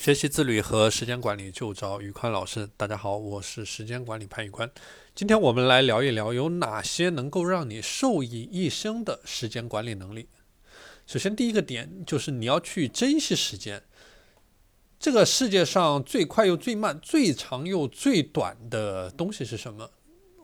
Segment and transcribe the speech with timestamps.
[0.00, 2.66] 学习自律和时间管理就找宇宽老师。
[2.74, 4.72] 大家好，我是时间管理潘宇宽。
[5.14, 10.26] 今天我们来聊一聊有哪些能够让你受益一生的时间管理能力。
[11.06, 13.82] 首先，第一个点就是你要去珍惜时间。
[14.98, 19.90] 这个世界上最快又最慢、最长又最短的东西是什么？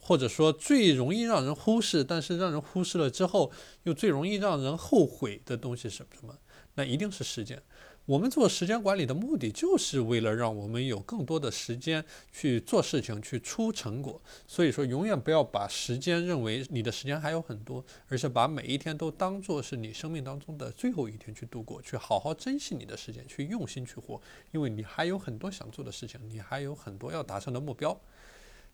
[0.00, 3.50] 或者说最容易让人忽视，但是让人忽视了之后
[3.82, 6.38] 又最容易让人后悔的东西是什么？
[6.76, 7.60] 那一定是时间。
[8.06, 14.20] 我们做时间管理的目的，就是为了让我们有更多的时间去做事情，去出成果。
[14.48, 24.20] 所以说，永远不要把时间认为你的时间还有很多，而是把每一天都当做是你生命当中的最后一天去度过，去好好珍惜你的时间，去用心去活，
[24.50, 27.96] 因为你还有很多想做的事情，你还有很多要达成的目标。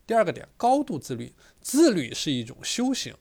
[0.07, 3.13] 第二个点，高度自律，自律是一种修行。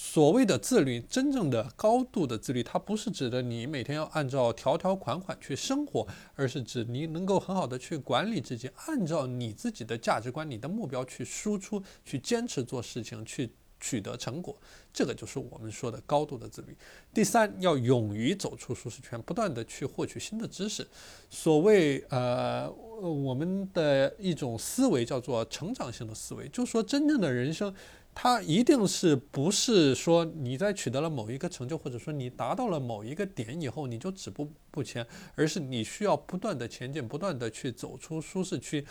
[0.00, 6.06] 所谓的自律，真正的高度的自律，它不是指的你每天要按照条条款款去生活，
[6.36, 13.50] 而是指你能够很好的去管理自己，按照你自己的价值观、你的目标去输出，去坚持做事情，去
[13.80, 14.56] 取得成果。
[14.92, 16.76] 这个就是我们说的高度的自律。
[17.12, 20.86] 第三，要勇于走出舒适圈，不断的去获取新的知识。
[21.28, 27.74] 所谓呃，我们的一种思维叫做成长性的思维，就是说真正的人生。
[28.20, 38.84] 它一定是不是说你在取得了某一个成就，或者说你达到了某一个点以后你就止步不前，而是你需要不断的前进，不断的去走出舒适区。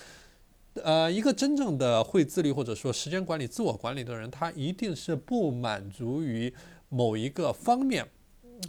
[0.75, 6.53] 呃，一个真正的会自律或者说时间管理、自我管理的人，他一定是不满足于
[6.87, 8.07] 某一个方面，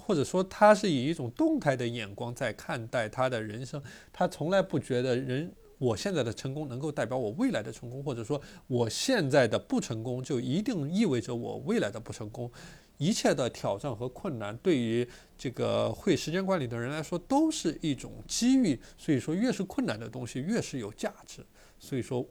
[0.00, 3.80] 或者说他是以一种动态的眼光在看待他的人生，
[4.12, 5.52] 他从来不觉得人。
[5.78, 12.50] 我现在的成功能够代表我未来的成功，或者说我现在的不成功就一定意味着我未来的不成功。
[12.96, 18.76] 一切的挑战和困难对于这个会时间管理的人来说都是一种机遇。
[18.96, 21.46] 所以说，越是困难的东西越是有价值。
[21.78, 22.26] 所以说，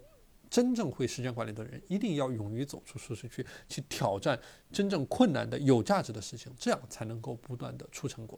[0.49, 4.37] 真正会时间管理的人一定要勇于走出舒适区，去挑战
[4.69, 8.37] 真正困难的有价值的事情，这样才能够不断的出成果。